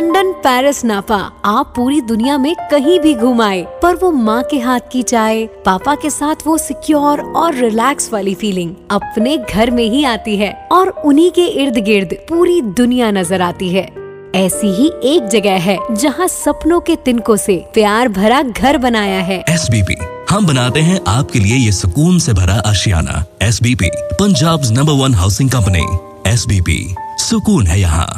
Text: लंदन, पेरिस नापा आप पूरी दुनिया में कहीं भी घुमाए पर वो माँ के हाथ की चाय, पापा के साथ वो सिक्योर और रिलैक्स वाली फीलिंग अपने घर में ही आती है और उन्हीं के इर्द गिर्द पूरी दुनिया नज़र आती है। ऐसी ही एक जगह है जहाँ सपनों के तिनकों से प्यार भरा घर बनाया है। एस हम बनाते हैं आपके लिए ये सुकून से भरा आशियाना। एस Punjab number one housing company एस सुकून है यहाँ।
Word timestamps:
लंदन, 0.00 0.30
पेरिस 0.34 0.84
नापा 0.84 1.16
आप 1.44 1.72
पूरी 1.76 2.00
दुनिया 2.00 2.36
में 2.38 2.54
कहीं 2.70 2.98
भी 3.00 3.14
घुमाए 3.14 3.60
पर 3.82 3.94
वो 3.94 4.10
माँ 4.10 4.42
के 4.42 4.58
हाथ 4.58 4.80
की 4.92 5.02
चाय, 5.02 5.44
पापा 5.64 5.94
के 5.94 6.10
साथ 6.10 6.46
वो 6.46 6.56
सिक्योर 6.58 7.20
और 7.36 7.54
रिलैक्स 7.54 8.12
वाली 8.12 8.34
फीलिंग 8.34 8.74
अपने 8.90 9.36
घर 9.36 9.70
में 9.70 9.84
ही 9.84 10.04
आती 10.04 10.36
है 10.36 10.52
और 10.72 10.88
उन्हीं 10.88 11.30
के 11.30 11.46
इर्द 11.62 11.78
गिर्द 11.84 12.14
पूरी 12.28 12.60
दुनिया 12.62 13.10
नज़र 13.10 13.42
आती 13.42 13.68
है। 13.68 13.82
ऐसी 14.36 14.72
ही 14.72 14.86
एक 15.04 15.26
जगह 15.28 15.58
है 15.58 15.76
जहाँ 15.92 16.28
सपनों 16.28 16.80
के 16.80 16.96
तिनकों 16.96 17.36
से 17.36 17.56
प्यार 17.74 18.08
भरा 18.10 18.42
घर 18.42 18.78
बनाया 18.78 19.20
है। 19.22 19.38
एस 19.48 19.68
हम 20.30 20.46
बनाते 20.46 20.80
हैं 20.80 21.00
आपके 21.08 21.38
लिए 21.38 21.56
ये 21.56 21.72
सुकून 21.72 22.18
से 22.18 22.32
भरा 22.32 22.54
आशियाना। 22.66 23.24
एस 23.42 23.60
Punjab 23.64 24.62
number 24.70 25.02
one 25.02 25.14
housing 25.14 25.50
company 25.50 25.86
एस 26.26 26.46
सुकून 27.20 27.66
है 27.66 27.80
यहाँ। 27.80 28.10